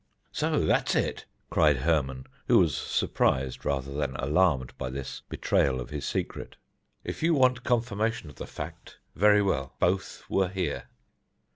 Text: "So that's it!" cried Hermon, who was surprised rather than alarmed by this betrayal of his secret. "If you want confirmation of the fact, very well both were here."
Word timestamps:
"So 0.31 0.59
that's 0.65 0.95
it!" 0.95 1.25
cried 1.51 1.77
Hermon, 1.77 2.25
who 2.47 2.57
was 2.57 2.75
surprised 2.75 3.63
rather 3.65 3.93
than 3.93 4.15
alarmed 4.15 4.75
by 4.79 4.89
this 4.89 5.21
betrayal 5.29 5.79
of 5.79 5.91
his 5.91 6.07
secret. 6.07 6.55
"If 7.03 7.21
you 7.21 7.35
want 7.35 7.63
confirmation 7.63 8.27
of 8.27 8.37
the 8.37 8.47
fact, 8.47 8.97
very 9.15 9.43
well 9.43 9.75
both 9.79 10.23
were 10.27 10.47
here." 10.49 10.85